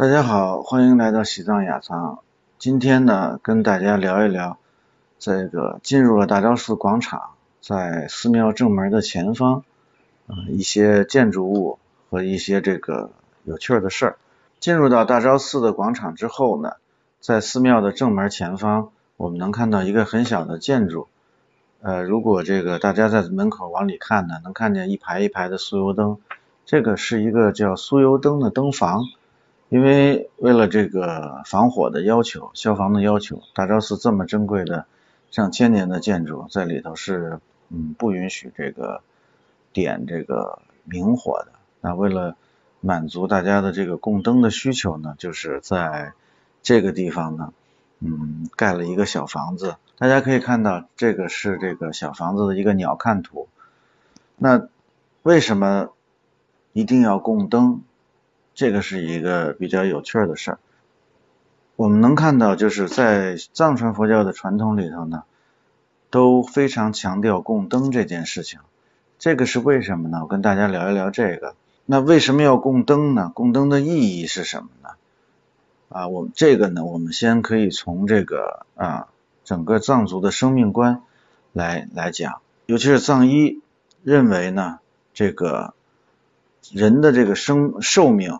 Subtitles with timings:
[0.00, 2.20] 大家好，欢迎来到西藏雅藏。
[2.58, 4.56] 今天呢，跟大家聊一聊
[5.18, 9.62] 这个进入了大昭寺广场，在寺庙正门的前方，
[10.26, 11.78] 嗯，一些建筑物
[12.08, 13.10] 和一些这个
[13.44, 14.16] 有趣的事儿。
[14.58, 16.76] 进入到大昭寺的广场之后呢，
[17.20, 18.88] 在寺庙的正门前方，
[19.18, 21.08] 我们能看到一个很小的建筑。
[21.82, 26.16] 呃，如果这个大家在门口往里看呢，能看见一排一排的酥油灯，
[26.64, 29.04] 这个是一个叫酥油灯的灯房。
[29.70, 34.84] 因为为了这个防火的要求、消防的要求，大昭寺这么珍贵的
[35.30, 37.38] 上千年的建筑，在里头是
[37.68, 39.00] 嗯不允许这个
[39.72, 41.52] 点这个明火的。
[41.80, 42.36] 那为了
[42.80, 46.14] 满足大家的这个供灯的需求呢，就是在
[46.62, 47.52] 这个地方呢，
[48.00, 49.76] 嗯盖了一个小房子。
[49.98, 53.46] 大家可以看到，这个是这个小房子的一个鸟瞰图。
[54.36, 54.66] 那
[55.22, 55.90] 为什么
[56.72, 57.82] 一定要供灯？
[58.54, 60.58] 这个是一个比较有趣的事儿。
[61.76, 65.22] 我们能看到，就是在藏传佛教的传统里头呢，
[66.10, 68.60] 都非常强调供灯这件事情。
[69.18, 70.18] 这个是为什么呢？
[70.20, 71.54] 我跟大家聊一聊这个。
[71.86, 73.32] 那为什么要供灯呢？
[73.34, 74.90] 供灯的意义是什么呢？
[75.88, 79.08] 啊，我们这个呢，我们先可以从这个啊
[79.44, 81.02] 整个藏族的生命观
[81.52, 83.62] 来来讲，尤其是藏医
[84.02, 84.80] 认为呢，
[85.14, 85.72] 这个。
[86.72, 88.38] 人的这个生寿命，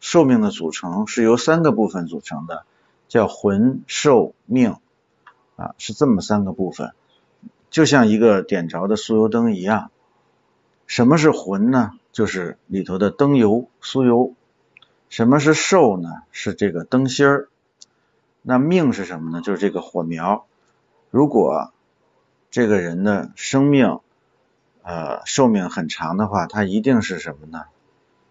[0.00, 2.64] 寿命的组成是由三个部分组成的，
[3.08, 4.76] 叫魂、寿、命，
[5.56, 6.92] 啊，是这么三个部分，
[7.70, 9.90] 就像一个点着的酥油灯一样。
[10.86, 11.92] 什么是魂呢？
[12.10, 14.34] 就是里头的灯油、酥油。
[15.08, 16.08] 什么是寿呢？
[16.32, 17.48] 是这个灯芯儿。
[18.42, 19.40] 那命是什么呢？
[19.40, 20.46] 就是这个火苗。
[21.10, 21.72] 如果
[22.50, 24.00] 这个人的生命，
[24.84, 27.66] 呃，寿命很长的话，它一定是什么呢？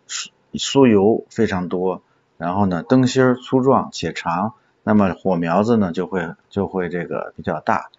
[0.05, 2.02] 酥酥油非常多，
[2.38, 7.89] 然后呢，灯芯粗壮且长，那么火苗子呢就会就会这个比较大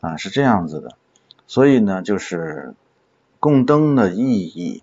[0.00, 0.98] 啊，是这样子的。
[1.46, 2.74] 所以呢，就是
[3.40, 4.82] 供灯的意义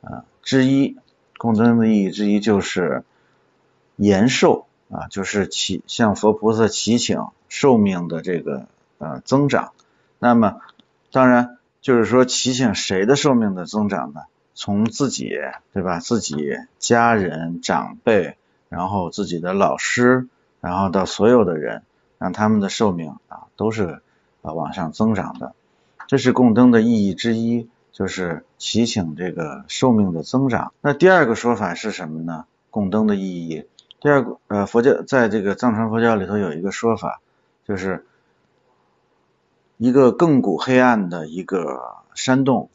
[0.00, 0.96] 啊之一，
[1.36, 3.04] 供灯的意义之一就是
[3.96, 8.66] 延寿啊，就是祈向佛菩萨祈请寿命的这个
[8.96, 9.72] 呃增长。
[10.18, 10.62] 那么
[11.10, 11.58] 当然。
[11.82, 14.22] 就是说，祈请谁的寿命的增长呢？
[14.54, 15.32] 从自己，
[15.72, 15.98] 对吧？
[15.98, 18.36] 自己家人、长辈，
[18.68, 20.28] 然后自己的老师，
[20.60, 21.82] 然后到所有的人，
[22.18, 24.00] 让他们的寿命啊都是
[24.42, 25.54] 啊往上增长的。
[26.06, 30.72] 这是供灯的意义之一，就是祈请这个寿命的增长。
[30.82, 32.44] 那第二个说法是什么呢？
[32.70, 33.64] 供灯的意义，
[34.00, 37.20] 第二个呃，佛教在这个藏传佛教里头有一个说法，
[37.66, 38.06] 就是。
[39.82, 42.70] 一个亘古黑暗的一个山洞，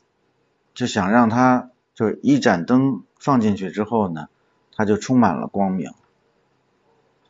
[0.73, 4.27] 就想让它就是一盏灯放进去之后呢，
[4.75, 5.93] 它就充满了光明，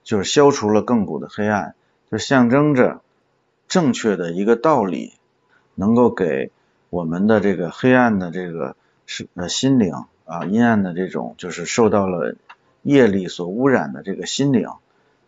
[0.02, 1.76] 就是消除了亘古的黑暗，
[2.10, 3.02] 就象征着
[3.68, 5.14] 正确的一个道理，
[5.76, 6.50] 能够给
[6.90, 9.94] 我们的这个黑暗的这个是呃心灵
[10.26, 12.36] 啊阴暗的这种就是受到了
[12.82, 14.70] 业力所污染的这个心灵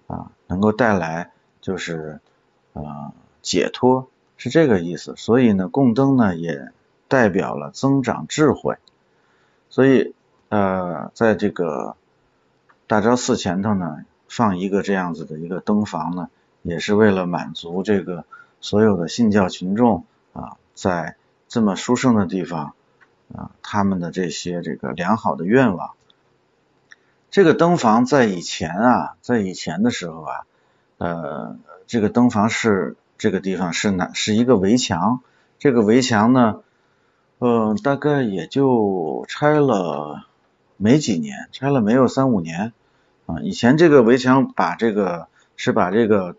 [0.08, 1.30] 啊，能够带来
[1.62, 2.20] 就是
[2.74, 4.10] 呃解脱。
[4.40, 6.72] 是这个意思，所以呢，供灯呢也
[7.10, 8.78] 代表了增长智慧，
[9.70, 10.16] 所以
[10.48, 11.98] 呃，在这个
[12.88, 16.30] 大昭寺前头呢，放一个这样子的一个灯房呢，
[16.62, 18.24] 也是为了满足这个
[18.62, 21.18] 所有的信教群众啊，在
[21.50, 22.76] 这么殊胜的地方
[23.36, 25.92] 啊，他们的这些这个良好的愿望。
[27.30, 30.46] 这个灯房在以前啊，在以前的时候啊，
[30.98, 31.58] 呃，
[31.88, 32.96] 这个灯房是。
[33.20, 34.12] 这个地方是哪？
[34.14, 35.20] 是一个围墙。
[35.60, 36.62] 这个围墙呢，
[37.40, 40.26] 嗯，大概也就拆了
[40.78, 42.72] 没几年，拆了没有三五年
[43.26, 43.42] 啊。
[43.42, 45.28] 以前这个围墙把这个
[45.58, 46.38] 是把这个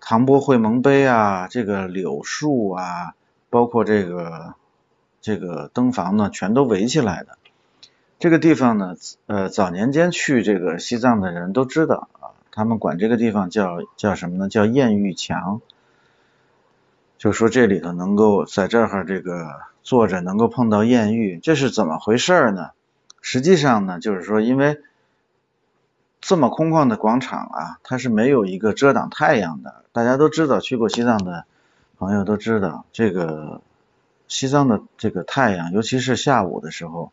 [0.00, 3.14] 唐波会盟碑啊，这个柳树啊，
[3.50, 4.54] 包括这个
[5.20, 7.38] 这个灯房呢，全都围起来的。
[8.20, 8.94] 这个地方呢，
[9.26, 14.48] 呃，早年间去这个西藏的人都知道啊，他们管这个地方叫叫什么呢？
[14.48, 15.60] 叫艳遇墙。
[17.18, 22.70] 就说这里头能够在这儿这个坐着能够碰到艳遇，这是怎么回事呢？
[23.20, 24.80] 实际上呢，就是说因为
[26.20, 29.84] 这么空旷的广场啊，它是没有一个遮挡太阳的。
[29.92, 31.44] 大家都知道，去过西藏的
[31.98, 33.62] 朋友都知道，这个
[34.28, 37.12] 西藏的这个太阳，尤其是下午的时候，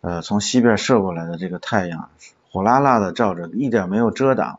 [0.00, 2.08] 呃，从西边射过来的这个太阳，
[2.50, 4.58] 火辣辣的照着，一点没有遮挡。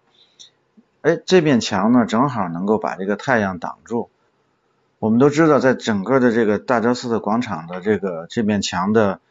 [1.02, 4.10] 哎，这面墙呢，正好能够把这个太阳挡住。
[5.00, 9.22] 我们都知道，在整个的这个大昭寺的广场的这个这面墙的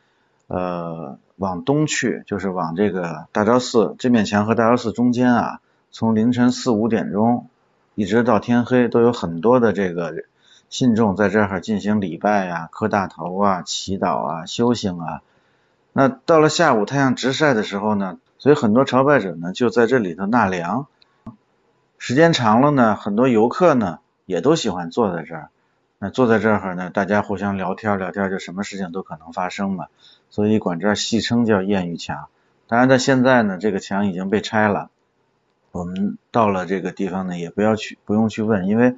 [0.47, 5.61] 呃往东去，就是往这个大昭寺这面墙和大昭寺中间啊，
[5.91, 7.50] 从凌晨四五点钟
[7.94, 10.25] 一直到天黑，都有很多的这个
[10.70, 15.20] 信众在这儿进行礼拜呀、磕大头啊、祈祷啊、修行啊。
[15.93, 20.87] 那到了下午太阳直晒的时候呢，所以很多朝拜者呢就在这里头纳凉。
[21.99, 25.50] 时间长了呢，很多游客呢也都喜欢坐在这儿。
[26.00, 29.87] 那坐在这儿呢，大家互相聊天聊天，就什么事情都可能发生嘛。
[30.31, 32.29] 所以管这儿戏称叫艳遇墙。
[32.69, 34.91] 当然，在现在呢，这个墙已经被拆了。
[35.73, 38.95] 我们到了这个地方呢，也不要去，不用去问，因为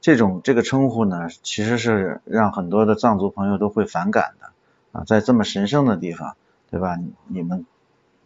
[0.00, 4.52] 这种这个称呼呢，其实是让很多的藏族朋友都会反感的
[4.92, 5.04] 啊。
[5.04, 6.36] 在这么神圣的地方，
[6.70, 6.96] 对吧？
[7.26, 7.66] 你们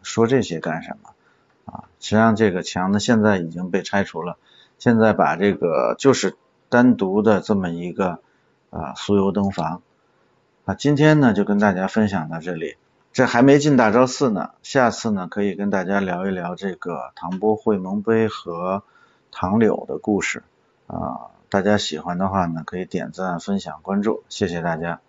[0.02, 1.10] 说这些干什么
[1.64, 1.84] 啊？
[1.98, 4.36] 实际上，这个墙呢，现在已经被拆除了。
[4.78, 6.36] 现在把这个就是。
[6.68, 8.20] 单独的这么一个
[8.70, 9.82] 啊酥油灯房
[10.64, 12.76] 啊，今天呢就跟大家分享到这里。
[13.12, 18.84] 这还没进大昭寺呢，下次呢可以跟大家聊一聊这个唐波会盟碑和
[19.32, 20.42] 唐柳的故事
[20.86, 21.32] 啊。
[21.48, 25.00] 大家喜欢的话呢，可以点赞、分享、关注，谢谢大家。